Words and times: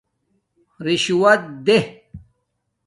رِشوت 0.85 1.41
دے 1.65 1.77